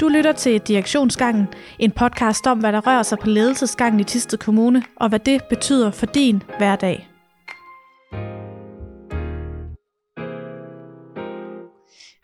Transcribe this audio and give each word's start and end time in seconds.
Du 0.00 0.08
lytter 0.08 0.32
til 0.32 0.60
Direktionsgangen, 0.60 1.46
en 1.78 1.90
podcast 1.90 2.46
om, 2.46 2.58
hvad 2.58 2.72
der 2.72 2.80
rører 2.86 3.02
sig 3.02 3.18
på 3.18 3.26
ledelsesgangen 3.26 4.00
i 4.00 4.04
Tisted 4.04 4.38
Kommune, 4.38 4.82
og 4.96 5.08
hvad 5.08 5.18
det 5.18 5.40
betyder 5.48 5.90
for 5.90 6.06
din 6.06 6.42
hverdag. 6.58 7.08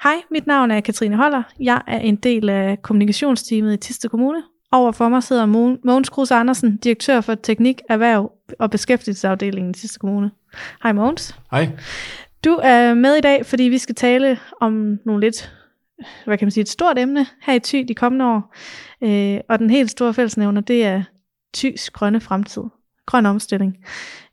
Hej, 0.02 0.22
mit 0.30 0.46
navn 0.46 0.70
er 0.70 0.80
Katrine 0.80 1.16
Holler. 1.16 1.42
Jeg 1.60 1.82
er 1.86 1.98
en 1.98 2.16
del 2.16 2.48
af 2.48 2.82
kommunikationsteamet 2.82 3.74
i 3.74 3.76
Tisted 3.76 4.10
Kommune. 4.10 4.42
Over 4.72 4.92
for 4.92 5.08
mig 5.08 5.22
sidder 5.22 5.46
Mogens 5.84 6.08
Kruse 6.08 6.34
Andersen, 6.34 6.76
direktør 6.76 7.20
for 7.20 7.34
Teknik, 7.34 7.80
Erhverv 7.88 8.32
og 8.58 8.70
Beskæftigelsesafdelingen 8.70 9.70
i 9.70 9.74
Tisted 9.74 9.98
Kommune. 9.98 10.30
Hej 10.82 10.92
Mogens. 10.92 11.36
Hej. 11.50 11.68
Du 12.44 12.60
er 12.62 12.94
med 12.94 13.16
i 13.16 13.20
dag, 13.20 13.46
fordi 13.46 13.62
vi 13.62 13.78
skal 13.78 13.94
tale 13.94 14.38
om 14.60 14.98
nogle 15.04 15.20
lidt 15.20 15.52
hvad 16.24 16.38
kan 16.38 16.46
man 16.46 16.50
sige, 16.50 16.62
et 16.62 16.68
stort 16.68 16.98
emne 16.98 17.26
her 17.42 17.54
i 17.54 17.58
Thy 17.58 17.84
de 17.88 17.94
kommende 17.94 18.24
år. 18.24 18.54
Øh, 19.02 19.40
og 19.48 19.58
den 19.58 19.70
helt 19.70 19.90
store 19.90 20.14
fællesnævner, 20.14 20.60
det 20.60 20.84
er 20.84 21.02
Thys 21.54 21.90
grønne 21.90 22.20
fremtid. 22.20 22.62
Grøn 23.06 23.26
omstilling. 23.26 23.76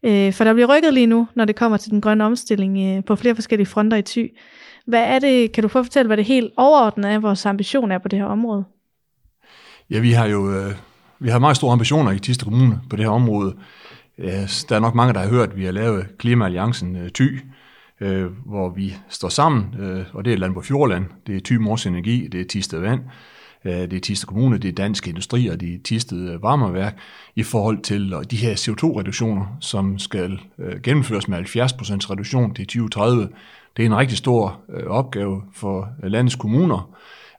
Øh, 0.04 0.34
for 0.34 0.44
der 0.44 0.54
bliver 0.54 0.76
rykket 0.76 0.94
lige 0.94 1.08
nu, 1.08 1.28
når 1.36 1.46
det 1.46 1.56
kommer 1.56 1.78
til 1.78 1.92
den 1.92 2.02
grønne 2.02 2.26
omstilling 2.26 2.98
øh, 2.98 3.06
på 3.06 3.16
flere 3.16 3.36
forskellige 3.36 3.68
fronter 3.68 3.98
i 3.98 4.02
Thy. 4.02 4.38
Hvad 4.86 5.04
er 5.04 5.20
det, 5.20 5.52
kan 5.52 5.62
du 5.62 5.68
få 5.68 5.84
fortælle, 5.84 6.08
hvad 6.08 6.18
det 6.18 6.26
helt 6.26 6.54
overordnet 6.58 7.12
er, 7.12 7.20
vores 7.20 7.46
ambition 7.46 7.92
er 7.92 7.98
på 7.98 8.08
det 8.08 8.20
her 8.20 8.26
område? 8.26 8.64
Ja, 9.90 10.00
vi 10.00 10.12
har 10.12 10.26
jo 10.26 10.52
øh, 10.54 10.76
vi 11.20 11.30
har 11.30 11.40
meget 11.40 11.58
store 11.58 11.72
ambitioner 11.72 12.12
i 12.12 12.20
Tiste 12.20 12.46
Kommune 12.46 12.82
på 12.90 12.96
det 12.96 13.06
her 13.06 13.12
område. 13.12 13.56
Øh, 14.18 14.50
der 14.70 14.76
er 14.76 14.80
nok 14.80 14.96
mange, 14.96 15.14
der 15.14 15.20
har 15.20 15.30
hørt, 15.30 15.50
at 15.50 15.58
vi 15.58 15.66
har 15.66 15.72
lavet 15.72 16.18
Klimaalliancen 16.18 16.96
øh, 16.96 17.10
Thy, 17.10 17.40
øh, 18.02 18.26
hvor 18.46 18.70
vi 18.70 18.96
står 19.10 19.30
sammen, 19.30 19.76
øh, 19.80 20.06
og 20.14 20.26
det 20.26 20.34
er 20.34 20.38
Landbrug 20.38 20.66
Fjordland, 20.66 21.06
det 21.28 21.36
er 21.36 21.42
Thy 21.46 21.54
Mors 21.54 21.86
Energi, 21.86 22.28
det 22.28 22.42
er 22.42 22.46
Tisted 22.46 22.80
Vand, 22.80 23.02
øh, 23.66 23.72
det 23.72 23.94
er 23.94 24.00
Tisted 24.00 24.28
Kommune, 24.28 24.58
det 24.58 24.68
er 24.68 24.74
Dansk 24.74 25.08
Industri 25.08 25.48
og 25.48 25.60
det 25.60 25.74
er 25.74 25.78
Tisted 25.84 26.30
øh, 26.30 26.44
Varmeværk 26.44 26.98
i 27.36 27.44
forhold 27.44 27.82
til 27.82 28.14
de 28.32 28.38
her 28.38 28.54
CO2-reduktioner, 28.54 29.58
som 29.60 30.00
skal 30.00 30.40
øh, 30.60 30.82
gennemføres 30.82 31.28
med 31.28 31.38
70% 31.38 31.42
reduktion 32.12 32.54
til 32.54 32.66
2030. 32.66 33.30
Det 33.78 33.84
er 33.84 33.88
en 33.88 33.98
rigtig 33.98 34.18
stor 34.18 34.62
øh, 34.74 34.88
opgave 34.88 35.44
for 35.54 35.90
øh, 36.04 36.12
landets 36.12 36.36
kommuner, 36.36 36.90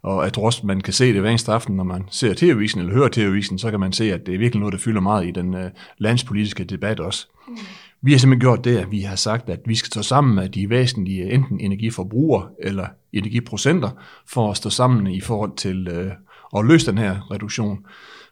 og 0.02 0.24
jeg 0.24 0.32
tror 0.32 0.46
også, 0.46 0.66
man 0.66 0.80
kan 0.80 0.92
se 0.92 1.12
det 1.12 1.20
hver 1.20 1.30
eneste 1.30 1.52
aften, 1.52 1.76
når 1.76 1.84
man 1.84 2.04
ser 2.10 2.34
TV-avisen 2.34 2.80
eller 2.80 2.94
hører 2.94 3.08
TV-avisen, 3.08 3.58
så 3.58 3.70
kan 3.70 3.80
man 3.80 3.92
se, 3.92 4.12
at 4.12 4.26
det 4.26 4.34
er 4.34 4.38
virkelig 4.38 4.60
noget, 4.60 4.72
der 4.72 4.78
fylder 4.78 5.00
meget 5.00 5.26
i 5.26 5.30
den 5.30 5.54
øh, 5.54 5.70
landspolitiske 5.98 6.64
debat 6.64 7.00
også. 7.00 7.28
Mm. 7.48 7.56
Vi 8.02 8.12
har 8.12 8.18
simpelthen 8.18 8.40
gjort 8.40 8.64
det, 8.64 8.78
at 8.78 8.90
vi 8.90 9.00
har 9.00 9.16
sagt, 9.16 9.50
at 9.50 9.60
vi 9.66 9.74
skal 9.74 9.86
stå 9.86 10.02
sammen 10.02 10.34
med 10.34 10.48
de 10.48 10.70
væsentlige 10.70 11.30
enten 11.30 11.60
energiforbrugere 11.60 12.48
eller 12.62 12.86
energiprocenter, 13.12 13.90
for 14.28 14.50
at 14.50 14.56
stå 14.56 14.70
sammen 14.70 15.06
i 15.06 15.20
forhold 15.20 15.56
til 15.56 15.88
øh, 15.88 16.12
at 16.56 16.64
løse 16.64 16.90
den 16.90 16.98
her 16.98 17.30
reduktion. 17.30 17.78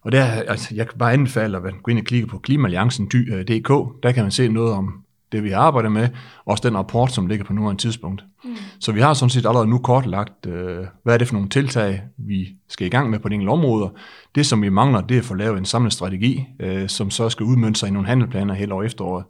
Og 0.02 0.12
der, 0.12 0.24
altså, 0.24 0.74
jeg 0.74 0.88
kan 0.88 0.98
bare 0.98 1.12
anbefale 1.12 1.56
at 1.56 1.62
gå 1.82 1.90
ind 1.90 1.98
og 1.98 2.04
klikke 2.04 2.26
på 2.26 2.38
klimaalliancen.dk. 2.38 3.70
Øh, 3.70 3.86
der 4.02 4.12
kan 4.12 4.24
man 4.24 4.30
se 4.30 4.48
noget 4.48 4.72
om 4.72 5.04
det, 5.32 5.44
vi 5.44 5.50
arbejder 5.50 5.88
med, 5.88 6.08
også 6.44 6.68
den 6.68 6.76
rapport, 6.76 7.12
som 7.12 7.26
ligger 7.26 7.44
på 7.44 7.52
nuværende 7.52 7.82
tidspunkt. 7.82 8.24
Mm. 8.44 8.50
Så 8.80 8.92
vi 8.92 9.00
har 9.00 9.14
sådan 9.14 9.30
set 9.30 9.46
allerede 9.46 9.66
nu 9.66 9.78
kortlagt, 9.78 10.46
øh, 10.46 10.86
hvad 11.02 11.14
er 11.14 11.18
det 11.18 11.28
for 11.28 11.34
nogle 11.34 11.48
tiltag, 11.48 12.02
vi 12.16 12.48
skal 12.68 12.86
i 12.86 12.90
gang 12.90 13.10
med 13.10 13.18
på 13.18 13.28
de 13.28 13.34
enkelte 13.34 13.50
områder. 13.50 13.88
Det, 14.34 14.46
som 14.46 14.62
vi 14.62 14.68
mangler, 14.68 15.00
det 15.00 15.14
er 15.14 15.18
at 15.18 15.24
få 15.24 15.34
lavet 15.34 15.58
en 15.58 15.64
samlet 15.64 15.92
strategi, 15.92 16.46
øh, 16.60 16.88
som 16.88 17.10
så 17.10 17.28
skal 17.28 17.44
udmønte 17.44 17.80
sig 17.80 17.88
i 17.88 17.92
nogle 17.92 18.08
handleplaner 18.08 18.54
hele 18.54 18.72
over 18.72 18.82
efteråret. 18.82 19.24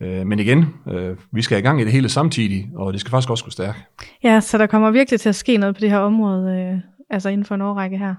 Øh, 0.00 0.26
men 0.26 0.38
igen, 0.38 0.66
øh, 0.88 1.16
vi 1.32 1.42
skal 1.42 1.58
i 1.58 1.60
gang 1.60 1.80
i 1.80 1.84
det 1.84 1.92
hele 1.92 2.08
samtidig, 2.08 2.70
og 2.74 2.92
det 2.92 3.00
skal 3.00 3.10
faktisk 3.10 3.30
også 3.30 3.44
gå 3.44 3.50
stærkt. 3.50 3.78
Ja, 4.24 4.40
så 4.40 4.58
der 4.58 4.66
kommer 4.66 4.90
virkelig 4.90 5.20
til 5.20 5.28
at 5.28 5.34
ske 5.34 5.56
noget 5.56 5.74
på 5.74 5.80
det 5.80 5.90
her 5.90 5.98
område, 5.98 6.60
øh, 6.60 6.78
altså 7.10 7.28
inden 7.28 7.44
for 7.44 7.54
en 7.54 7.62
årrække 7.62 7.98
her. 7.98 8.14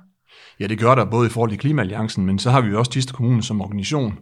Ja, 0.60 0.68
det 0.68 0.80
gør 0.80 0.96
der 0.96 1.06
både 1.06 1.28
i 1.28 1.30
forhold 1.30 1.50
til 1.50 1.60
Klimaalliancen, 1.60 2.26
men 2.26 2.40
så 2.40 2.52
har 2.52 2.62
vi 2.62 2.70
jo 2.70 2.80
også 2.80 2.92
Tiste 2.92 3.14
Kommune 3.14 3.44
som 3.44 3.62
organisation. 3.62 4.20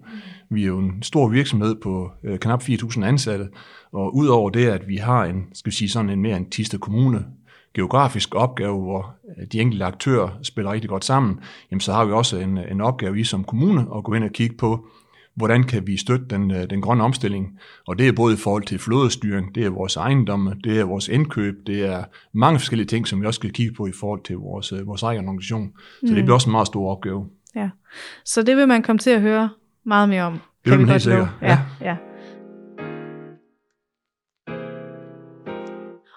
Vi 0.50 0.64
er 0.64 0.68
jo 0.68 0.80
en 0.80 1.04
stor 1.04 1.28
virksomhed 1.28 1.76
på 1.84 2.12
øh, 2.24 2.40
knap 2.40 2.64
4.000 2.64 3.04
ansatte, 3.04 3.48
og 3.92 4.16
udover 4.16 4.50
det, 4.50 4.68
at 4.68 4.88
vi 4.88 4.98
har 4.98 5.26
en, 5.26 5.46
skal 5.54 5.72
vi 5.72 5.76
sige 5.76 5.90
sådan 5.90 6.10
en 6.10 6.22
mere 6.22 6.38
en 6.38 6.50
Tiste 6.50 6.78
Kommune 6.78 7.26
geografisk 7.74 8.36
opgave, 8.36 8.82
hvor 8.82 9.16
de 9.52 9.62
enkelte 9.62 9.86
aktører 9.86 10.30
spiller 10.44 10.72
rigtig 10.72 10.90
godt 10.90 11.06
sammen, 11.06 11.40
jamen 11.72 11.82
så 11.82 11.94
har 11.94 12.06
vi 12.06 12.12
også 12.12 12.38
en, 12.38 12.58
en 12.58 12.82
opgave 12.82 13.20
i 13.20 13.24
som 13.24 13.44
kommune 13.44 13.86
at 13.96 14.04
gå 14.04 14.14
ind 14.14 14.24
og 14.24 14.32
kigge 14.32 14.58
på, 14.58 14.88
hvordan 15.38 15.64
kan 15.64 15.88
vi 15.88 15.98
støtte 15.98 16.26
den, 16.30 16.52
øh, 16.52 16.70
den 16.70 16.82
grønne 16.82 17.04
omstilling. 17.04 17.60
Og 17.88 18.00
det 18.00 18.08
er 18.08 18.12
både 18.12 18.34
i 18.34 18.38
forhold 18.38 18.64
til 18.64 18.80
flådestyring, 18.80 19.56
det 19.56 19.66
er 19.66 19.70
vores 19.70 19.96
ejendomme, 19.96 20.56
det 20.64 20.80
er 20.80 20.84
vores 20.84 21.08
indkøb, 21.08 21.56
det 21.68 21.86
er 21.86 22.04
mange 22.34 22.60
forskellige 22.60 22.88
ting, 22.88 23.08
som 23.08 23.22
vi 23.22 23.26
også 23.26 23.38
skal 23.38 23.54
kigge 23.54 23.74
på 23.74 23.88
i 23.88 23.92
forhold 24.00 24.24
til 24.24 24.36
vores, 24.36 24.72
øh, 24.72 24.88
vores 24.88 25.04
egen 25.04 25.28
organisation. 25.28 25.72
Så 26.00 26.06
mm. 26.10 26.16
det 26.16 26.24
bliver 26.24 26.34
også 26.34 26.50
en 26.50 26.52
meget 26.52 26.68
stor 26.68 26.92
opgave. 26.92 27.26
Ja, 27.56 27.70
så 28.26 28.44
det 28.44 28.58
vil 28.58 28.68
man 28.68 28.84
komme 28.84 29.00
til 29.00 29.10
at 29.10 29.22
høre 29.22 29.50
meget 29.86 30.10
mere 30.10 30.24
om. 30.24 30.40
Det 30.66 30.72
vil 30.72 30.80
man 30.80 30.90
helt 30.90 31.02
sikkert. 31.02 31.30
Ja, 31.42 31.60
ja. 31.82 31.96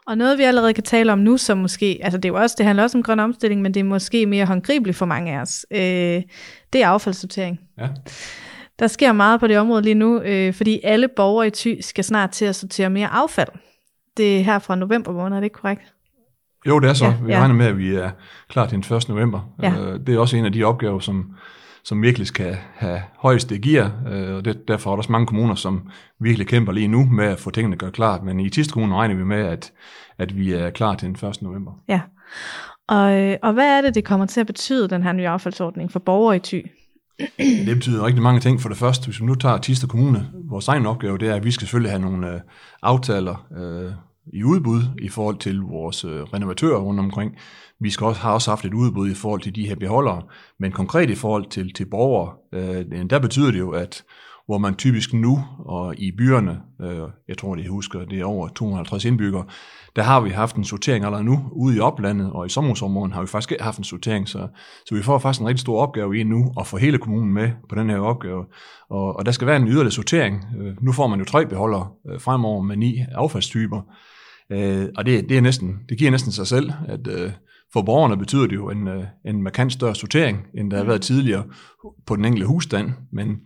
Og 0.07 0.19
noget 0.19 0.39
vi 0.39 0.43
allerede 0.43 0.75
kan 0.75 0.85
tale 0.85 1.13
om 1.13 1.19
nu, 1.19 1.37
som 1.37 1.59
måske, 1.59 2.01
altså 2.03 2.19
det, 2.19 2.25
er 2.25 2.29
jo 2.29 2.37
også, 2.37 2.55
det 2.59 2.67
handler 2.67 2.83
også 2.83 2.99
om 2.99 3.03
grøn 3.03 3.21
omstilling, 3.21 3.63
men 3.63 3.75
det 3.75 3.81
er 3.81 3.85
måske 3.85 4.27
mere 4.27 4.47
håndgribeligt 4.47 4.97
for 4.97 5.07
mange 5.07 5.33
af 5.33 5.41
os, 5.41 5.67
øh, 5.71 6.23
det 6.73 6.83
er 6.83 6.89
affaldssortering. 6.89 7.61
Ja. 7.79 7.89
Der 8.81 8.87
sker 8.87 9.13
meget 9.13 9.41
på 9.41 9.47
det 9.47 9.59
område 9.59 9.83
lige 9.83 9.95
nu, 9.95 10.21
øh, 10.21 10.55
fordi 10.55 10.81
alle 10.85 11.09
borgere 11.09 11.47
i 11.47 11.51
Thy 11.51 11.81
skal 11.81 12.05
snart 12.05 12.31
til 12.31 12.45
at 12.45 12.57
sortere 12.57 12.91
mere 12.91 13.09
affald. 13.09 13.49
Det 14.17 14.39
er 14.39 14.43
her 14.43 14.59
fra 14.59 14.77
november 14.77 15.13
måned, 15.13 15.37
er 15.37 15.41
det 15.41 15.47
ikke 15.47 15.55
korrekt? 15.55 15.95
Jo, 16.67 16.79
det 16.79 16.91
er 16.91 16.95
så. 16.95 17.05
Ja, 17.05 17.15
vi 17.25 17.33
ja. 17.33 17.39
regner 17.39 17.55
med, 17.55 17.67
at 17.67 17.79
vi 17.79 17.95
er 17.95 18.11
klar 18.49 18.67
til 18.67 18.83
den 18.89 18.97
1. 18.97 19.09
november. 19.09 19.41
Ja. 19.63 19.75
Øh, 19.81 20.01
det 20.07 20.15
er 20.15 20.19
også 20.19 20.37
en 20.37 20.45
af 20.45 20.53
de 20.53 20.65
opgaver, 20.65 20.99
som, 20.99 21.35
som 21.85 22.03
virkelig 22.03 22.27
skal 22.27 22.57
have 22.75 23.03
højeste 23.19 23.59
gear, 23.59 23.93
øh, 24.11 24.37
og 24.37 24.45
det, 24.45 24.69
derfor 24.69 24.91
er 24.91 24.95
der 24.95 24.99
også 24.99 25.13
mange 25.13 25.27
kommuner, 25.27 25.55
som 25.55 25.89
virkelig 26.21 26.47
kæmper 26.47 26.73
lige 26.73 26.89
nu 26.89 27.05
med 27.05 27.25
at 27.25 27.39
få 27.39 27.51
tingene 27.51 27.77
gjort 27.77 27.93
klart. 27.93 28.23
Men 28.23 28.41
i 28.41 28.51
Tiste 28.51 28.73
Kommune 28.73 28.95
regner 28.95 29.15
vi 29.15 29.25
med, 29.25 29.47
at, 29.47 29.73
at 30.19 30.37
vi 30.37 30.53
er 30.53 30.71
klar 30.71 30.95
til 30.95 31.09
den 31.09 31.29
1. 31.29 31.43
november. 31.43 31.73
Ja, 31.89 32.01
og, 32.89 33.21
øh, 33.21 33.37
og 33.43 33.53
hvad 33.53 33.79
er 33.79 33.81
det, 33.81 33.95
det 33.95 34.05
kommer 34.05 34.27
til 34.27 34.41
at 34.41 34.47
betyde, 34.47 34.89
den 34.89 35.03
her 35.03 35.13
nye 35.13 35.29
affaldsordning 35.29 35.93
for 35.93 35.99
borgere 35.99 36.37
i 36.37 36.39
Thy? 36.39 36.67
Det 37.39 37.77
betyder 37.77 38.07
rigtig 38.07 38.23
mange 38.23 38.41
ting. 38.41 38.61
For 38.61 38.69
det 38.69 38.79
første, 38.79 39.07
hvis 39.07 39.21
vi 39.21 39.27
nu 39.27 39.35
tager 39.35 39.59
Tister 39.59 39.89
Kommune, 39.89 40.31
vores 40.51 40.69
egen 40.69 40.87
opgave, 40.87 41.19
det 41.19 41.29
er, 41.29 41.35
at 41.35 41.45
vi 41.45 41.51
skal 41.51 41.67
selvfølgelig 41.67 41.93
have 41.93 42.03
nogle 42.03 42.35
øh, 42.35 42.41
aftaler 42.83 43.47
øh, 43.59 43.93
i 44.33 44.45
udbud 44.45 44.83
i 45.03 45.09
forhold 45.09 45.39
til 45.39 45.61
vores 45.61 46.05
øh, 46.05 46.23
renovatører 46.23 46.79
rundt 46.79 47.01
omkring. 47.01 47.37
Vi 47.81 47.91
skal 47.91 48.07
også 48.07 48.21
have 48.21 48.35
også 48.35 48.51
haft 48.51 48.65
et 48.65 48.75
udbud 48.75 49.11
i 49.11 49.15
forhold 49.15 49.41
til 49.41 49.55
de 49.55 49.69
her 49.69 49.75
beholdere, 49.75 50.23
men 50.61 50.73
konkret 50.73 51.11
i 51.11 51.15
forhold 51.15 51.51
til, 51.51 51.75
til 51.75 51.85
borgere, 51.85 52.33
øh, 52.53 53.11
der 53.11 53.19
betyder 53.19 53.51
det 53.51 53.59
jo, 53.59 53.71
at 53.71 54.03
hvor 54.47 54.59
man 54.59 54.75
typisk 54.75 55.13
nu 55.13 55.45
og 55.71 55.99
i 55.99 56.13
byerne, 56.13 56.61
øh, 56.81 57.09
jeg 57.29 57.39
tror, 57.39 57.55
de 57.55 57.69
husker, 57.69 58.05
det 58.05 58.21
er 58.21 58.25
over 58.25 58.49
250 58.49 59.05
indbyggere, 59.05 59.45
der 59.97 60.03
har 60.03 60.21
vi 60.21 60.31
haft 60.31 60.57
en 60.57 60.65
sortering 60.65 61.05
allerede 61.05 61.25
nu 61.25 61.41
ude 61.53 61.77
i 61.77 61.81
oplandet, 61.81 62.33
og 62.33 62.47
i 62.47 62.49
sommerhusområden 62.49 63.13
har 63.13 63.21
vi 63.21 63.27
faktisk 63.27 63.61
haft 63.61 63.79
en 63.79 63.85
sortering, 63.85 64.29
så, 64.29 64.49
så 64.87 64.95
vi 64.95 65.03
får 65.03 65.19
faktisk 65.19 65.41
en 65.41 65.47
rigtig 65.47 65.61
stor 65.61 65.83
opgave 65.83 66.19
i 66.19 66.23
nu 66.23 66.53
at 66.61 66.67
få 66.67 66.77
hele 66.77 66.99
kommunen 66.99 67.35
med 67.35 67.51
på 67.69 67.75
den 67.75 67.91
her 67.91 67.99
opgave. 67.99 68.45
Og, 68.91 69.17
og 69.17 69.27
der 69.27 69.33
skal 69.33 69.47
være 69.47 69.57
en 69.57 69.69
yderligere 69.69 69.91
sortering. 69.91 70.45
Øh, 70.61 70.83
nu 70.83 70.93
får 70.93 71.07
man 71.07 71.19
jo 71.19 71.25
tre 71.25 71.47
beholder 71.47 71.93
øh, 72.11 72.21
fremover 72.21 72.63
med 72.63 72.77
ni 72.77 73.05
affaldstyper, 73.15 73.81
øh, 74.53 74.89
og 74.97 75.07
det, 75.07 75.29
det, 75.29 75.37
er 75.37 75.41
næsten, 75.41 75.79
det 75.89 75.99
giver 75.99 76.11
næsten 76.11 76.33
sig 76.33 76.47
selv, 76.47 76.73
at 76.89 77.07
øh, 77.07 77.31
for 77.73 77.83
borgerne 77.83 78.17
betyder 78.17 78.47
det 78.47 78.55
jo 78.55 78.71
en, 78.71 78.89
øh, 78.89 79.05
en 79.25 79.43
markant 79.43 79.73
større 79.73 79.95
sortering, 79.95 80.39
end 80.55 80.71
der 80.71 80.77
har 80.77 80.85
været 80.85 81.03
tidligere 81.03 81.45
på 82.07 82.17
den 82.17 82.25
enkelte 82.25 82.47
husstand, 82.47 82.91
men 83.13 83.37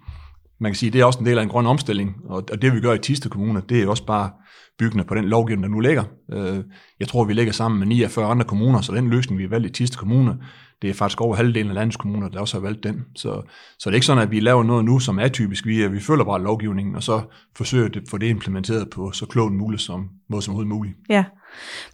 man 0.65 0.73
kan 0.73 0.77
sige, 0.77 0.91
det 0.91 1.01
er 1.01 1.05
også 1.05 1.19
en 1.19 1.27
del 1.27 1.39
af 1.39 1.43
en 1.43 1.49
grøn 1.49 1.67
omstilling, 1.67 2.17
og 2.25 2.63
det 2.63 2.75
vi 2.75 2.81
gør 2.81 2.93
i 2.93 2.99
Tiste 2.99 3.29
Kommune, 3.29 3.63
det 3.69 3.83
er 3.83 3.89
også 3.89 4.07
bare 4.07 4.31
byggende 4.79 5.05
på 5.05 5.15
den 5.15 5.25
lovgivning, 5.25 5.63
der 5.63 5.69
nu 5.69 5.81
ligger. 5.81 6.05
Øh, 6.33 6.65
jeg 7.01 7.09
tror, 7.09 7.25
vi 7.25 7.33
ligger 7.33 7.53
sammen 7.53 7.79
med 7.79 7.87
49 7.87 8.27
andre 8.27 8.45
kommuner, 8.45 8.81
så 8.81 8.93
den 8.93 9.11
løsning, 9.11 9.39
vi 9.39 9.45
har 9.45 9.51
valgt 9.51 9.67
i 9.67 9.73
Tiste 9.73 9.97
Kommune, 9.97 10.37
det 10.83 10.91
er 10.91 10.95
faktisk 10.95 11.21
over 11.21 11.37
halvdelen 11.37 11.69
af 11.69 11.75
landets 11.75 11.97
kommuner, 11.97 12.29
der 12.29 12.41
også 12.41 12.57
har 12.57 12.63
valgt 12.63 12.85
den. 12.85 13.05
Så, 13.17 13.43
så 13.79 13.91
det 13.91 13.95
er 13.95 13.95
ikke 13.95 14.07
sådan, 14.07 14.23
at 14.23 14.31
vi 14.31 14.41
laver 14.41 14.63
noget 14.63 14.85
nu, 14.85 14.99
som 14.99 15.19
er 15.19 15.29
typisk. 15.29 15.67
Vi, 15.67 15.89
vi 15.89 16.01
følger 16.01 16.25
bare 16.25 16.43
lovgivningen, 16.43 16.97
og 16.97 17.03
så 17.03 17.21
forsøger 17.57 17.87
at 17.87 17.99
få 18.11 18.19
det 18.19 18.27
implementeret 18.27 18.91
på 18.91 19.13
så 19.13 19.27
klogt 19.27 19.55
muligt 19.55 19.83
som, 19.83 20.09
måde 20.31 20.43
som 20.43 20.53
overhovedet 20.53 20.77
muligt. 20.77 20.95
Ja, 21.09 21.25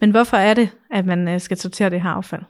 men 0.01 0.11
hvorfor 0.11 0.37
er 0.37 0.55
det, 0.55 0.69
at 0.91 1.07
man 1.07 1.29
øh, 1.29 1.41
skal 1.41 1.57
sortere 1.57 1.91
det 1.91 2.03
her 2.03 2.11
affald? 2.11 2.43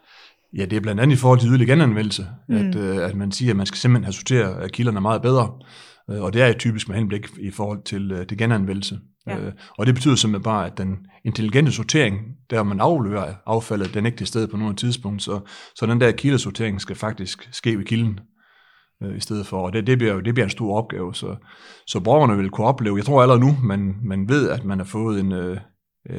Ja, 0.57 0.65
det 0.65 0.77
er 0.77 0.81
blandt 0.81 1.01
andet 1.01 1.17
i 1.17 1.19
forhold 1.19 1.39
til 1.39 1.49
yderligere 1.49 1.73
genanvendelse, 1.73 2.27
mm. 2.49 2.57
at, 2.57 2.77
øh, 2.77 2.97
at 2.97 3.15
man 3.15 3.33
siger, 3.33 3.51
at 3.51 3.57
man 3.57 3.67
skal 3.67 3.79
simpelthen 3.79 4.05
have 4.05 4.13
sorteret 4.13 4.73
kilderne 4.73 5.01
meget 5.01 5.23
bedre. 5.23 5.53
Øh, 6.11 6.23
og 6.23 6.33
det 6.33 6.43
er 6.43 6.53
typisk 6.53 6.89
med 6.89 6.97
henblik 6.97 7.29
i 7.41 7.51
forhold 7.51 7.85
til 7.85 8.13
øh, 8.13 8.27
det 8.29 8.39
genanvendelse. 8.39 8.99
Ja. 9.27 9.39
Øh, 9.39 9.53
og 9.79 9.87
det 9.87 9.95
betyder 9.95 10.15
simpelthen 10.15 10.45
bare, 10.45 10.67
at 10.67 10.79
den 10.79 10.97
intelligente 11.25 11.73
sortering, 11.73 12.19
der 12.51 12.63
man 12.63 12.81
afleverer 12.81 13.35
affaldet, 13.47 13.95
den 13.95 14.05
er 14.05 14.09
ikke 14.09 14.19
til 14.19 14.27
stede 14.27 14.49
på 14.49 14.57
nogen 14.57 14.77
tidspunkt. 14.77 15.23
Så, 15.23 15.41
så 15.75 15.87
den 15.87 16.01
der 16.01 16.13
kildesortering 16.13 16.81
skal 16.81 16.97
faktisk 16.97 17.49
ske 17.53 17.79
ved 17.79 17.85
kilden 17.85 18.21
i 19.17 19.21
stedet 19.21 19.47
for. 19.47 19.67
Og 19.67 19.73
det, 19.73 19.87
det, 19.87 19.99
bliver, 19.99 20.21
det 20.21 20.35
bliver 20.35 20.45
en 20.45 20.51
stor 20.51 20.77
opgave. 20.77 21.15
Så, 21.15 21.37
så 21.87 22.01
borgerne 22.01 22.37
vil 22.37 22.51
kunne 22.51 22.67
opleve, 22.67 22.97
jeg 22.97 23.05
tror 23.05 23.23
allerede 23.23 23.41
nu, 23.41 23.57
man, 23.63 23.95
man 24.03 24.29
ved, 24.29 24.51
at 24.51 24.65
man 24.65 24.79
har 24.79 24.85
fået 24.85 25.21
en, 25.21 25.59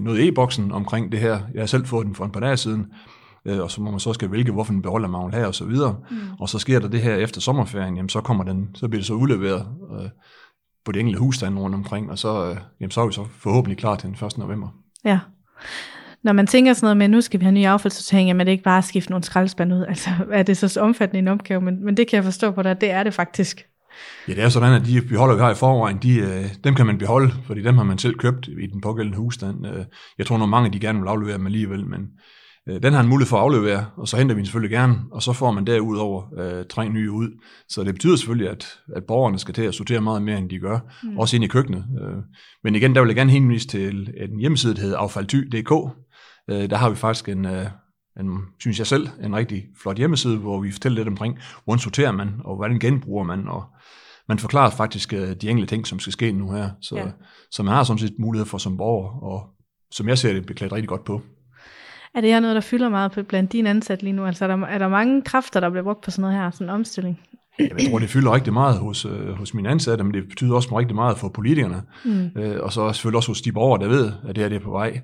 noget 0.02 0.28
e-boksen 0.28 0.72
omkring 0.72 1.12
det 1.12 1.20
her. 1.20 1.40
Jeg 1.54 1.62
har 1.62 1.68
selv 1.68 1.86
fået 1.86 2.06
den 2.06 2.16
for 2.16 2.26
en 2.26 2.32
par 2.32 2.40
dage 2.40 2.58
siden, 2.58 2.86
øh, 3.46 3.60
og 3.60 3.72
så 3.72 3.82
må 3.82 3.92
man 3.92 4.00
så 4.00 4.14
skal 4.14 4.32
vælge, 4.32 4.52
hvorfor 4.52 4.74
en 4.74 4.82
beholder 4.82 5.08
man 5.08 5.34
have, 5.34 5.48
og 5.48 5.56
så 5.56 5.66
videre. 5.66 5.96
Mm. 6.12 6.18
Og 6.40 6.50
så 6.50 6.60
sker 6.60 6.80
der 6.80 6.88
det 6.88 7.02
her 7.02 7.16
efter 7.16 7.42
sommerferien, 7.42 7.96
jamen 7.96 8.10
så 8.10 8.22
kommer 8.22 8.44
den, 8.44 8.76
så 8.76 8.88
bliver 8.88 9.00
det 9.00 9.08
så 9.08 9.14
udleveret 9.14 9.68
øh, 10.00 10.10
på 10.86 10.92
de 10.92 11.00
enkelte 11.00 11.20
husstande 11.20 11.62
rundt 11.62 11.76
omkring, 11.76 12.12
og 12.12 12.20
så, 12.20 12.50
øh, 12.50 12.58
jamen, 12.80 12.92
så 12.92 13.02
er 13.02 13.08
vi 13.08 13.14
så 13.14 13.26
forhåbentlig 13.40 13.78
klar 13.78 13.96
til 13.96 14.10
den 14.10 14.26
1. 14.28 14.38
november. 14.38 14.68
Ja. 15.06 15.20
Når 16.24 16.34
man 16.34 16.48
tænker 16.48 16.74
sådan 16.74 16.86
noget 16.86 16.98
med, 16.98 17.06
at 17.06 17.10
nu 17.10 17.22
skal 17.22 17.40
vi 17.40 17.46
have 17.46 17.54
ny 17.54 17.66
affaldssortering, 17.66 18.28
jamen 18.28 18.40
det 18.40 18.48
er 18.48 18.52
ikke 18.52 18.64
bare 18.64 18.78
at 18.78 18.84
skifte 18.84 19.12
nogle 19.12 19.24
skraldespande 19.24 19.76
ud. 19.76 19.86
Altså 19.90 20.10
er 20.32 20.44
det 20.44 20.58
så 20.58 20.80
omfattende 20.82 21.20
en 21.20 21.28
opgave, 21.28 21.62
men, 21.62 21.86
men 21.86 21.98
det 21.98 22.08
kan 22.08 22.16
jeg 22.16 22.24
forstå 22.24 22.52
på 22.52 22.62
dig, 22.62 22.82
det 22.82 22.92
er 22.92 23.04
det 23.04 23.14
faktisk. 23.14 23.66
Ja, 24.28 24.34
det 24.34 24.44
er 24.44 24.50
sådan, 24.50 24.82
at 24.82 24.86
de 24.86 25.02
beholder, 25.02 25.36
vi 25.36 25.42
har 25.42 25.52
i 25.52 25.56
forvejen, 25.56 25.98
de, 25.98 26.20
øh, 26.20 26.46
dem 26.64 26.76
kan 26.76 26.86
man 26.86 26.98
beholde, 26.98 27.34
fordi 27.46 27.62
dem 27.62 27.78
har 27.78 27.84
man 27.84 27.98
selv 27.98 28.16
købt 28.16 28.48
i 28.48 28.68
den 28.68 28.82
pågældende 28.82 29.18
husstand. 29.18 29.68
Øh, 29.68 29.86
jeg 30.18 30.26
tror, 30.26 30.44
at 30.44 30.50
mange 30.50 30.70
de 30.74 30.80
gerne 30.80 31.00
vil 31.00 31.08
aflevere 31.08 31.38
dem 31.38 31.46
alligevel, 31.46 31.86
men 31.86 32.02
øh, 32.70 32.84
den 32.84 32.94
har 32.94 33.02
en 33.02 33.08
mulighed 33.08 33.30
for 33.30 33.38
at 33.38 33.44
aflevere, 33.44 33.86
og 33.98 34.08
så 34.08 34.18
henter 34.18 34.36
vi 34.36 34.40
den 34.40 34.46
selvfølgelig 34.46 34.76
gerne, 34.76 34.96
og 35.12 35.24
så 35.24 35.34
får 35.34 35.52
man 35.52 35.68
derudover 35.68 36.24
øh, 36.40 36.66
tre 36.70 36.90
nye 36.90 37.12
ud. 37.12 37.30
Så 37.70 37.84
det 37.84 37.94
betyder 37.96 38.16
selvfølgelig, 38.16 38.50
at, 38.50 38.80
at 38.96 39.04
borgerne 39.04 39.40
skal 39.40 39.54
til 39.54 39.62
at 39.62 39.76
sortere 39.76 40.02
meget 40.02 40.22
mere, 40.22 40.38
end 40.38 40.50
de 40.50 40.60
gør, 40.60 40.80
mm. 41.04 41.18
også 41.18 41.36
ind 41.36 41.46
i 41.46 41.48
køkkenet. 41.48 41.86
Men 42.64 42.76
igen, 42.76 42.96
der 42.96 43.02
vil 43.02 43.08
jeg 43.08 43.16
gerne 43.16 43.32
henvise 43.32 43.68
til 43.68 44.14
en 44.18 44.40
hjemmeside, 44.40 44.76
der 44.76 44.82
hedder 44.82 44.98
affaldty.dk. 44.98 45.70
Der 46.48 46.76
har 46.76 46.90
vi 46.90 46.96
faktisk 46.96 47.30
en, 47.30 47.46
en, 48.20 48.40
synes 48.60 48.80
jeg 48.80 48.88
selv, 48.88 49.08
en 49.24 49.36
rigtig 49.36 49.64
flot 49.82 49.98
hjemmeside, 49.98 50.38
hvor 50.38 50.62
vi 50.62 50.72
fortæller 50.72 50.96
lidt 50.96 51.08
omkring, 51.08 51.40
hvordan 51.64 51.80
sorterer 51.80 52.12
man, 52.12 52.30
og 52.46 52.56
hvordan 52.56 52.80
genbruger 52.80 53.24
man, 53.24 53.48
og 53.48 53.64
man 54.28 54.40
forklarer 54.40 54.70
faktisk 54.70 55.14
øh, 55.14 55.36
de 55.42 55.50
enkelte 55.50 55.76
ting, 55.76 55.88
som 55.88 56.00
skal 56.00 56.14
ske 56.14 56.32
nu 56.32 56.52
her. 56.52 56.70
Så, 56.82 56.98
ja. 56.98 57.12
så 57.52 57.64
man 57.64 57.74
har 57.74 57.84
sådan 57.84 58.00
set 58.00 58.16
mulighed 58.20 58.46
for 58.46 58.58
som 58.58 58.78
borger, 58.78 59.10
og 59.24 59.50
som 59.92 60.10
jeg 60.10 60.18
ser 60.18 60.34
det, 60.34 60.46
beklædt 60.46 60.74
rigtig 60.74 60.90
godt 60.90 61.04
på. 61.06 61.22
Er 62.16 62.22
det 62.22 62.30
her 62.30 62.40
noget, 62.40 62.56
der 62.56 62.62
fylder 62.62 62.90
meget 62.90 63.12
på 63.12 63.24
blandt 63.24 63.52
dine 63.52 63.70
ansatte 63.70 64.04
lige 64.04 64.14
nu? 64.14 64.26
Altså 64.26 64.46
er 64.46 64.56
der, 64.56 64.66
er 64.66 64.78
der 64.78 64.88
mange 64.88 65.22
kræfter, 65.22 65.60
der 65.60 65.70
bliver 65.70 65.84
brugt 65.84 66.02
på 66.04 66.12
sådan 66.12 66.22
noget 66.22 66.38
her, 66.38 66.52
sådan 66.52 66.68
en 66.68 66.74
omstilling? 66.74 67.20
Jeg 67.60 67.70
tror, 67.90 68.00
det 68.00 68.10
fylder 68.10 68.34
rigtig 68.34 68.54
meget 68.54 68.78
hos, 68.78 69.06
øh, 69.06 69.30
hos 69.30 69.54
mine 69.54 69.70
ansatte, 69.70 70.04
men 70.04 70.14
det 70.14 70.30
betyder 70.30 70.56
også 70.56 70.80
rigtig 70.80 70.96
meget 70.96 71.18
for 71.18 71.30
politikerne. 71.30 71.82
Mm. 72.06 72.30
Øh, 72.36 72.64
og 72.64 72.74
så 72.74 72.94
selvfølgelig 72.94 73.18
også 73.18 73.30
hos 73.30 73.42
de 73.42 73.52
borgere, 73.52 73.82
der 73.82 73.88
ved, 73.88 74.12
at 74.28 74.36
det 74.36 74.44
her 74.44 74.50
det 74.50 74.56
er 74.56 74.60
på 74.60 74.72
vej 74.72 75.02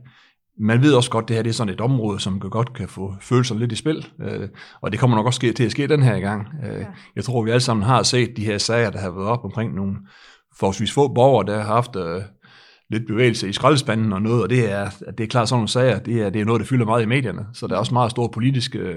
man 0.59 0.81
ved 0.81 0.93
også 0.93 1.09
godt, 1.09 1.23
at 1.23 1.27
det 1.27 1.35
her 1.35 1.43
det 1.43 1.49
er 1.49 1.53
sådan 1.53 1.73
et 1.73 1.81
område, 1.81 2.19
som 2.19 2.39
godt 2.39 2.73
kan 2.73 2.87
få 2.87 3.15
følelser 3.21 3.55
lidt 3.55 3.71
i 3.71 3.75
spil, 3.75 4.07
øh, 4.21 4.49
og 4.81 4.91
det 4.91 4.99
kommer 4.99 5.17
nok 5.17 5.25
også 5.25 5.53
til 5.55 5.63
at 5.63 5.71
ske 5.71 5.87
den 5.87 6.03
her 6.03 6.19
gang. 6.19 6.47
Øh, 6.63 6.79
ja. 6.79 6.85
Jeg 7.15 7.23
tror, 7.23 7.43
vi 7.43 7.51
alle 7.51 7.61
sammen 7.61 7.83
har 7.83 8.03
set 8.03 8.37
de 8.37 8.45
her 8.45 8.57
sager, 8.57 8.89
der 8.89 8.99
har 8.99 9.11
været 9.11 9.27
op 9.27 9.45
omkring 9.45 9.75
nogle 9.75 9.95
forholdsvis 10.59 10.91
få 10.91 11.07
borgere, 11.07 11.45
der 11.45 11.57
har 11.57 11.73
haft 11.73 11.95
øh, 11.95 12.21
lidt 12.89 13.07
bevægelse 13.07 13.49
i 13.49 13.53
skraldespanden 13.53 14.13
og 14.13 14.21
noget, 14.21 14.43
og 14.43 14.49
det 14.49 14.71
er, 14.71 14.89
det 15.17 15.23
er 15.23 15.27
klart 15.27 15.49
sådan 15.49 15.57
nogle 15.57 15.67
sager, 15.67 15.99
det 15.99 16.21
er, 16.21 16.29
det 16.29 16.41
er 16.41 16.45
noget, 16.45 16.59
der 16.59 16.65
fylder 16.65 16.85
meget 16.85 17.03
i 17.03 17.05
medierne, 17.05 17.45
så 17.53 17.67
der 17.67 17.75
er 17.75 17.79
også 17.79 17.93
meget 17.93 18.11
stor 18.11 18.27
politisk 18.27 18.75
øh, 18.75 18.95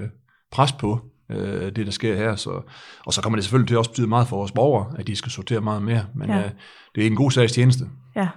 pres 0.51 0.71
på 0.71 0.99
øh, 1.31 1.75
det, 1.75 1.85
der 1.85 1.91
sker 1.91 2.15
her. 2.15 2.35
Så, 2.35 2.61
og 3.05 3.13
så 3.13 3.21
kommer 3.21 3.37
det 3.37 3.43
selvfølgelig 3.43 3.67
til 3.67 3.75
at 3.75 3.79
også 3.79 3.91
betyde 3.91 4.07
meget 4.07 4.27
for 4.27 4.37
vores 4.37 4.51
borgere, 4.51 4.93
at 4.99 5.07
de 5.07 5.15
skal 5.15 5.31
sortere 5.31 5.61
meget 5.61 5.81
mere, 5.81 6.05
men 6.15 6.29
ja. 6.29 6.37
øh, 6.37 6.49
det 6.95 7.03
er 7.03 7.07
en 7.07 7.15
god 7.15 7.31
sags 7.31 7.51
tjeneste. 7.51 7.85
Ja. 8.15 8.27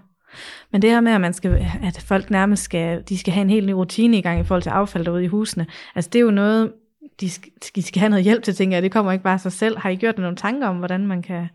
Men 0.73 0.83
det 0.83 0.91
her 0.91 1.01
med, 1.01 1.13
at, 1.13 1.21
man 1.21 1.33
skal, 1.33 1.67
at 1.83 2.05
folk 2.07 2.31
nærmest 2.31 2.63
skal, 2.63 3.03
de 3.09 3.19
skal 3.19 3.33
have 3.33 3.43
en 3.43 3.51
helt 3.51 3.67
ny 3.67 3.71
rutine 3.71 4.19
i 4.19 4.23
gang 4.23 4.41
i 4.41 4.45
forhold 4.45 4.63
til 4.63 4.71
affald 4.71 5.05
derude 5.05 5.25
i 5.25 5.27
husene, 5.27 5.67
altså 5.95 6.11
det 6.13 6.19
er 6.19 6.23
jo 6.23 6.31
noget, 6.31 6.73
de 7.21 7.31
skal, 7.31 7.53
de 7.77 7.83
skal 7.83 8.01
have 8.01 8.11
noget 8.11 8.25
hjælp 8.25 8.43
til, 8.43 8.55
tænker 8.55 8.77
jeg. 8.77 8.83
Det 8.83 8.93
kommer 8.93 9.13
ikke 9.13 9.25
bare 9.25 9.35
af 9.35 9.41
sig 9.41 9.53
selv. 9.53 9.79
Har 9.79 9.91
I 9.91 9.97
gjort 9.97 10.19
nogle 10.19 10.37
tanker 10.37 10.69
om, 10.69 10.77
hvordan 10.77 11.07
man 11.07 11.23
kan, 11.23 11.49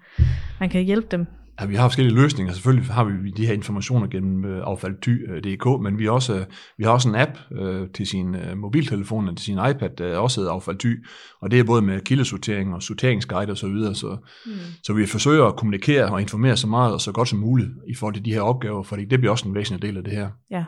man 0.60 0.70
kan 0.70 0.84
hjælpe 0.84 1.08
dem? 1.12 1.28
Ja, 1.60 1.66
vi 1.66 1.76
har 1.76 1.88
forskellige 1.88 2.16
løsninger. 2.16 2.54
Selvfølgelig 2.54 2.94
har 2.94 3.04
vi 3.04 3.32
de 3.32 3.46
her 3.46 3.54
informationer 3.54 4.08
gennem 4.08 4.46
øh, 4.46 4.64
affaldty.dk, 4.66 5.82
men 5.82 6.00
vi 6.00 6.08
også, 6.08 6.46
vi 6.78 6.84
har 6.84 6.92
også 6.92 7.10
en 7.10 7.16
app 7.16 7.38
øh, 7.52 7.88
til 7.94 8.08
sin 8.08 8.36
øh, 8.36 8.58
mobiltelefon 8.58 9.28
og 9.28 9.38
til 9.38 9.46
sin 9.46 9.58
iPad, 9.58 9.90
der 9.98 10.18
også 10.18 10.42
hedder 10.42 10.54
affaldty, 10.54 10.94
og 11.42 11.52
det 11.52 11.60
er 11.60 11.64
både 11.64 11.82
med 11.82 12.02
kildesortering 12.02 12.76
og 12.76 12.84
sorteringsguide 12.84 13.52
osv., 13.52 13.56
så, 13.56 13.68
videre, 13.68 13.96
så, 13.96 14.18
mm. 14.46 14.52
så 14.84 14.94
vi 14.94 15.06
forsøger 15.06 15.46
at 15.46 15.56
kommunikere 15.56 16.12
og 16.12 16.22
informere 16.22 16.58
så 16.58 16.68
meget 16.68 16.94
og 16.94 17.02
så 17.02 17.12
godt 17.12 17.30
som 17.30 17.40
muligt 17.40 17.70
i 17.88 17.96
forhold 17.96 18.16
til 18.16 18.26
de 18.26 18.34
her 18.34 18.42
opgaver, 18.42 18.84
for 18.84 18.96
det 18.96 19.20
bliver 19.20 19.32
også 19.32 19.48
en 19.48 19.56
væsentlig 19.56 19.82
del 19.82 19.98
af 19.98 20.04
det 20.04 20.14
her. 20.14 20.30
Ja, 20.52 20.64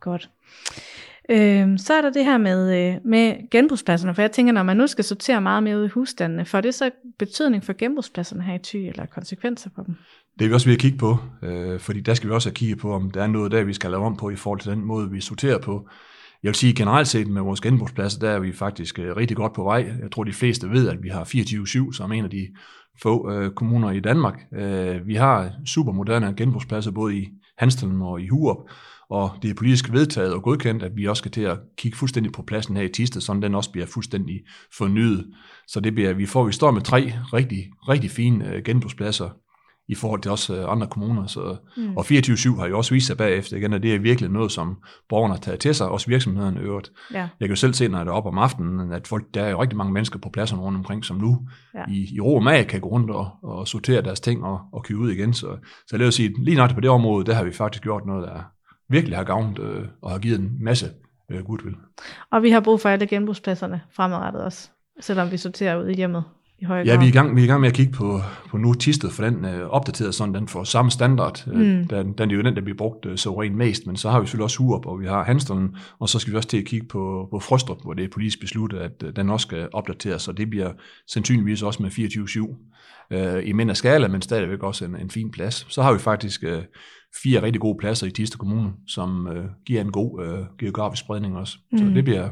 godt. 0.00 0.30
Øh, 1.32 1.78
så 1.78 1.94
er 1.94 2.00
der 2.00 2.10
det 2.10 2.24
her 2.24 2.38
med, 2.38 2.88
øh, 2.94 2.96
med 3.04 3.50
genbrugspladserne, 3.50 4.14
for 4.14 4.22
jeg 4.22 4.32
tænker, 4.32 4.52
når 4.52 4.62
man 4.62 4.76
nu 4.76 4.86
skal 4.86 5.04
sortere 5.04 5.40
meget 5.40 5.62
mere 5.62 5.78
ud 5.78 5.84
i 5.84 5.88
husstandene, 5.88 6.44
får 6.44 6.60
det 6.60 6.74
så 6.74 6.90
betydning 7.18 7.64
for 7.64 7.72
genbrugspladserne 7.72 8.42
her 8.42 8.54
i 8.54 8.58
Thy, 8.64 8.76
eller 8.76 9.06
konsekvenser 9.06 9.70
for 9.74 9.82
dem? 9.82 9.94
Det 10.38 10.44
er 10.44 10.48
vi 10.48 10.54
også 10.54 10.66
ved 10.66 10.74
at 10.74 10.80
kigge 10.80 10.98
på, 10.98 11.18
øh, 11.42 11.80
fordi 11.80 12.00
der 12.00 12.14
skal 12.14 12.28
vi 12.28 12.34
også 12.34 12.48
have 12.48 12.54
kigget 12.54 12.78
på, 12.78 12.92
om 12.92 13.10
der 13.10 13.22
er 13.22 13.26
noget 13.26 13.52
der, 13.52 13.64
vi 13.64 13.72
skal 13.72 13.90
lave 13.90 14.04
om 14.04 14.16
på 14.16 14.30
i 14.30 14.36
forhold 14.36 14.60
til 14.60 14.70
den 14.70 14.84
måde, 14.84 15.10
vi 15.10 15.20
sorterer 15.20 15.58
på. 15.58 15.88
Jeg 16.42 16.48
vil 16.48 16.54
sige 16.54 16.74
generelt 16.74 17.08
set 17.08 17.28
med 17.28 17.42
vores 17.42 17.60
genbrugspladser, 17.60 18.20
der 18.20 18.30
er 18.30 18.38
vi 18.38 18.52
faktisk 18.52 18.98
øh, 18.98 19.16
rigtig 19.16 19.36
godt 19.36 19.52
på 19.52 19.62
vej. 19.62 19.92
Jeg 20.02 20.10
tror, 20.12 20.24
de 20.24 20.32
fleste 20.32 20.70
ved, 20.70 20.88
at 20.88 21.02
vi 21.02 21.08
har 21.08 21.24
24-7 21.24 21.92
som 21.92 22.12
en 22.12 22.24
af 22.24 22.30
de 22.30 22.48
få 23.02 23.30
øh, 23.32 23.50
kommuner 23.50 23.90
i 23.90 24.00
Danmark. 24.00 24.40
Øh, 24.54 25.06
vi 25.06 25.14
har 25.14 25.50
super 25.66 25.92
moderne 25.92 26.34
genbrugspladser 26.36 26.90
både 26.90 27.16
i 27.16 27.28
Hanstholm 27.58 28.02
og 28.02 28.20
i 28.20 28.28
Hurup, 28.28 28.56
og 29.12 29.30
det 29.42 29.50
er 29.50 29.54
politisk 29.54 29.92
vedtaget 29.92 30.32
og 30.32 30.42
godkendt, 30.42 30.82
at 30.82 30.96
vi 30.96 31.06
også 31.06 31.20
skal 31.20 31.30
til 31.30 31.40
at 31.40 31.58
kigge 31.78 31.98
fuldstændig 31.98 32.32
på 32.32 32.42
pladsen 32.42 32.76
her 32.76 32.84
i 32.84 32.88
Tiste, 32.88 33.20
så 33.20 33.38
den 33.42 33.54
også 33.54 33.70
bliver 33.72 33.86
fuldstændig 33.86 34.40
fornyet. 34.76 35.26
Så 35.68 35.80
det 35.80 35.94
bliver, 35.94 36.12
vi 36.12 36.26
får, 36.26 36.44
vi 36.44 36.52
står 36.52 36.70
med 36.70 36.82
tre 36.82 37.12
rigtig, 37.32 37.70
rigtig 37.88 38.10
fine 38.10 38.54
øh, 38.54 38.62
genbrugspladser 38.64 39.30
i 39.88 39.94
forhold 39.94 40.20
til 40.22 40.30
også 40.30 40.56
øh, 40.56 40.72
andre 40.72 40.86
kommuner. 40.86 41.26
Så, 41.26 41.56
mm. 41.76 41.96
Og 41.96 42.04
24-7 42.06 42.58
har 42.58 42.66
jo 42.66 42.78
også 42.78 42.94
vist 42.94 43.06
sig 43.06 43.16
bagefter 43.16 43.56
igen, 43.56 43.72
at 43.72 43.82
det 43.82 43.94
er 43.94 43.98
virkelig 43.98 44.30
noget, 44.30 44.52
som 44.52 44.76
borgerne 45.08 45.34
har 45.34 45.40
taget 45.40 45.60
til 45.60 45.74
sig, 45.74 45.88
også 45.88 46.06
virksomhederne 46.06 46.60
øvrigt. 46.60 46.92
Ja. 47.12 47.20
Jeg 47.20 47.28
kan 47.40 47.48
jo 47.48 47.56
selv 47.56 47.74
se, 47.74 47.88
når 47.88 47.98
jeg 47.98 48.06
er 48.06 48.10
oppe 48.10 48.28
om 48.28 48.38
aftenen, 48.38 48.92
at 48.92 49.06
folk, 49.06 49.24
der 49.34 49.42
er 49.42 49.50
jo 49.50 49.62
rigtig 49.62 49.76
mange 49.76 49.92
mennesker 49.92 50.18
på 50.18 50.30
pladserne 50.32 50.62
rundt 50.62 50.78
omkring, 50.78 51.04
som 51.04 51.16
nu 51.16 51.48
ja. 51.74 51.84
i, 51.88 52.14
i 52.14 52.20
ro 52.20 52.34
og 52.34 52.42
mag 52.42 52.66
kan 52.66 52.80
gå 52.80 52.88
rundt 52.88 53.10
og, 53.10 53.30
og 53.42 53.68
sortere 53.68 54.02
deres 54.02 54.20
ting 54.20 54.44
og, 54.44 54.60
og 54.72 54.84
købe 54.84 55.00
ud 55.00 55.10
igen. 55.10 55.34
Så, 55.34 55.56
så 55.86 55.96
lad 55.96 56.06
os 56.06 56.14
sige, 56.14 56.44
lige 56.44 56.56
nok 56.56 56.74
på 56.74 56.80
det 56.80 56.90
område, 56.90 57.26
der 57.26 57.34
har 57.34 57.44
vi 57.44 57.52
faktisk 57.52 57.82
gjort 57.82 58.06
noget, 58.06 58.28
der, 58.28 58.42
virkelig 58.92 59.16
har 59.16 59.24
gavnet 59.24 59.58
øh, 59.58 59.84
og 60.02 60.10
har 60.10 60.18
givet 60.18 60.40
en 60.40 60.56
masse 60.60 60.90
øh, 61.30 61.44
goodwill. 61.44 61.76
Og 62.30 62.42
vi 62.42 62.50
har 62.50 62.60
brug 62.60 62.80
for 62.80 62.88
alle 62.88 63.06
genbrugspladserne 63.06 63.82
fremadrettet 63.90 64.42
også, 64.42 64.70
selvom 65.00 65.30
vi 65.30 65.36
sorterer 65.36 65.82
ud 65.82 65.88
i 65.88 65.94
hjemmet 65.94 66.24
i 66.62 66.64
højere 66.64 66.86
Ja, 66.86 66.98
vi 66.98 67.04
er, 67.04 67.08
i 67.08 67.12
gang, 67.12 67.36
vi 67.36 67.40
er 67.40 67.44
i 67.44 67.46
gang 67.46 67.60
med 67.60 67.68
at 67.68 67.74
kigge 67.74 67.92
på, 67.92 68.20
på 68.50 68.56
nu 68.56 68.74
tistet, 68.74 69.12
for 69.12 69.24
den 69.24 69.44
øh, 69.44 69.68
opdateret 69.68 70.14
sådan, 70.14 70.34
den 70.34 70.48
får 70.48 70.64
samme 70.64 70.90
standard. 70.90 71.44
Øh, 71.52 71.78
mm. 71.78 71.88
den, 71.88 72.12
den 72.12 72.30
er 72.30 72.34
jo 72.34 72.42
den, 72.42 72.56
der 72.56 72.60
bliver 72.60 72.76
brugt 72.76 73.06
øh, 73.06 73.18
så 73.18 73.40
rent 73.42 73.56
mest, 73.56 73.86
men 73.86 73.96
så 73.96 74.10
har 74.10 74.20
vi 74.20 74.26
selvfølgelig 74.26 74.44
også 74.44 74.58
Hurup, 74.58 74.86
og 74.86 75.00
vi 75.00 75.06
har 75.06 75.24
Hanstholm, 75.24 75.74
og 75.98 76.08
så 76.08 76.18
skal 76.18 76.32
vi 76.32 76.36
også 76.36 76.48
til 76.48 76.58
at 76.58 76.64
kigge 76.64 76.86
på, 76.86 77.28
på 77.30 77.38
Frostrup, 77.38 77.82
hvor 77.82 77.94
det 77.94 78.04
er 78.04 78.08
politisk 78.08 78.40
besluttet, 78.40 78.78
at 78.78 79.02
øh, 79.04 79.16
den 79.16 79.30
også 79.30 79.44
skal 79.44 79.68
opdateres, 79.72 80.22
så 80.22 80.32
det 80.32 80.50
bliver 80.50 80.72
sandsynligvis 81.08 81.62
også 81.62 81.82
med 81.82 81.90
24-7 81.90 83.16
øh, 83.16 83.48
i 83.48 83.52
mindre 83.52 83.74
skala, 83.74 84.08
men 84.08 84.22
stadigvæk 84.22 84.62
også 84.62 84.84
en, 84.84 84.96
en 84.96 85.10
fin 85.10 85.30
plads. 85.30 85.66
Så 85.68 85.82
har 85.82 85.92
vi 85.92 85.98
faktisk 85.98 86.44
øh, 86.44 86.62
fire 87.22 87.42
rigtig 87.42 87.60
gode 87.60 87.78
pladser 87.78 88.06
i 88.06 88.10
Tiste 88.10 88.38
Kommune, 88.38 88.70
som 88.86 89.26
øh, 89.26 89.44
giver 89.66 89.80
en 89.80 89.92
god 89.92 90.24
øh, 90.24 90.44
geografisk 90.58 91.00
spredning 91.00 91.36
også. 91.36 91.58
Mm. 91.72 91.78
Så 91.78 91.84
det 91.84 92.04
bliver, 92.04 92.28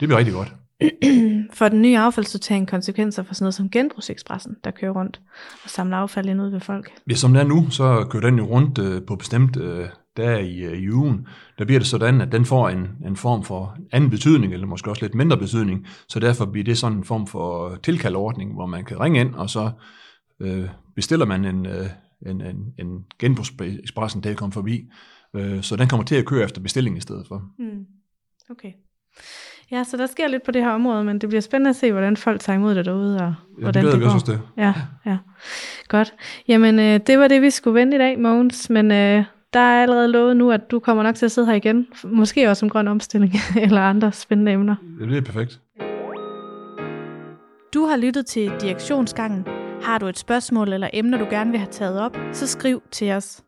det 0.00 0.08
bliver 0.08 0.18
rigtig 0.18 0.34
godt. 0.34 0.54
for 1.52 1.68
den 1.68 1.82
nye 1.82 1.98
affaldssortering 1.98 2.68
konsekvenser 2.68 3.22
for 3.22 3.34
sådan 3.34 3.44
noget 3.44 3.54
som 3.54 3.70
genbrugsekspressen, 3.70 4.56
der 4.64 4.70
kører 4.70 4.92
rundt 4.92 5.20
og 5.64 5.70
samler 5.70 5.96
affald 5.96 6.28
ind 6.28 6.42
ud 6.42 6.50
ved 6.50 6.60
folk? 6.60 6.92
Ja, 7.10 7.14
som 7.14 7.32
det 7.32 7.42
er 7.42 7.46
nu, 7.46 7.70
så 7.70 8.06
kører 8.10 8.22
den 8.22 8.38
jo 8.38 8.44
rundt 8.44 8.78
øh, 8.78 9.02
på 9.06 9.16
bestemt 9.16 9.56
øh, 9.56 9.88
der 10.16 10.38
i, 10.38 10.58
øh, 10.58 10.78
i 10.78 10.90
ugen. 10.90 11.26
Der 11.58 11.64
bliver 11.64 11.78
det 11.78 11.88
sådan, 11.88 12.20
at 12.20 12.32
den 12.32 12.44
får 12.44 12.68
en, 12.68 12.88
en 13.06 13.16
form 13.16 13.44
for 13.44 13.76
anden 13.92 14.10
betydning, 14.10 14.52
eller 14.52 14.66
måske 14.66 14.90
også 14.90 15.04
lidt 15.04 15.14
mindre 15.14 15.38
betydning, 15.38 15.86
så 16.08 16.20
derfor 16.20 16.44
bliver 16.44 16.64
det 16.64 16.78
sådan 16.78 16.98
en 16.98 17.04
form 17.04 17.26
for 17.26 17.76
tilkaldordning, 17.82 18.54
hvor 18.54 18.66
man 18.66 18.84
kan 18.84 19.00
ringe 19.00 19.20
ind, 19.20 19.34
og 19.34 19.50
så 19.50 19.70
øh, 20.40 20.68
bestiller 20.94 21.26
man 21.26 21.44
en, 21.44 21.66
øh, 21.66 21.86
en, 22.26 22.40
en, 22.40 22.74
en 22.78 23.04
genbrugsekspressen, 23.18 24.22
der 24.22 24.34
kommer 24.34 24.52
forbi. 24.52 24.90
Øh, 25.36 25.62
så 25.62 25.76
den 25.76 25.88
kommer 25.88 26.04
til 26.04 26.16
at 26.16 26.26
køre 26.26 26.44
efter 26.44 26.60
bestilling 26.60 26.96
i 26.96 27.00
stedet 27.00 27.26
for. 27.28 27.42
Mm. 27.58 27.84
Okay. 28.50 28.72
Ja, 29.70 29.84
så 29.84 29.96
der 29.96 30.06
sker 30.06 30.28
lidt 30.28 30.42
på 30.42 30.50
det 30.50 30.62
her 30.62 30.70
område, 30.70 31.04
men 31.04 31.18
det 31.18 31.28
bliver 31.28 31.42
spændende 31.42 31.70
at 31.70 31.76
se, 31.76 31.92
hvordan 31.92 32.16
folk 32.16 32.40
tager 32.40 32.56
imod 32.56 32.74
det 32.74 32.84
derude, 32.84 33.16
og 33.16 33.34
ja, 33.58 33.62
hvordan 33.62 33.84
det, 33.84 33.92
det 33.92 34.02
går. 34.02 34.10
Også 34.10 34.32
det. 34.32 34.40
Ja, 34.56 34.74
ja. 35.06 35.18
Godt. 35.88 36.14
Jamen, 36.48 36.78
øh, 36.78 37.00
det 37.06 37.18
var 37.18 37.28
det, 37.28 37.42
vi 37.42 37.50
skulle 37.50 37.80
vente 37.80 37.94
i 37.94 37.98
dag, 37.98 38.18
Mogens, 38.18 38.70
men 38.70 38.90
øh, 38.90 39.24
der 39.52 39.60
er 39.60 39.82
allerede 39.82 40.08
lovet 40.08 40.36
nu, 40.36 40.50
at 40.50 40.70
du 40.70 40.78
kommer 40.78 41.02
nok 41.02 41.14
til 41.14 41.24
at 41.26 41.32
sidde 41.32 41.46
her 41.46 41.54
igen, 41.54 41.86
måske 42.04 42.50
også 42.50 42.66
om 42.66 42.70
grøn 42.70 42.88
omstilling, 42.88 43.32
eller 43.64 43.80
andre 43.80 44.12
spændende 44.12 44.52
emner. 44.52 44.74
Det 45.00 45.16
er 45.16 45.20
perfekt. 45.20 45.60
Du 47.74 47.86
har 47.86 47.96
lyttet 47.96 48.26
til 48.26 48.52
Direktionsgangen, 48.60 49.46
har 49.82 49.98
du 49.98 50.06
et 50.06 50.18
spørgsmål 50.18 50.72
eller 50.72 50.88
emner, 50.92 51.18
du 51.18 51.26
gerne 51.30 51.50
vil 51.50 51.60
have 51.60 51.70
taget 51.70 52.00
op, 52.00 52.18
så 52.32 52.46
skriv 52.46 52.82
til 52.90 53.12
os. 53.12 53.42